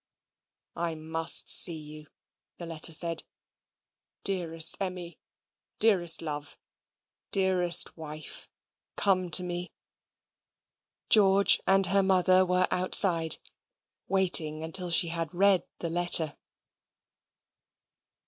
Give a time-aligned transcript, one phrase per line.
[0.75, 2.07] "I must see you,"
[2.57, 3.21] the letter said.
[4.23, 5.19] "Dearest Emmy
[5.77, 6.57] dearest love
[7.29, 8.49] dearest wife,
[8.95, 9.69] come to me."
[11.11, 13.37] George and her mother were outside,
[14.07, 16.35] waiting until she had read the letter.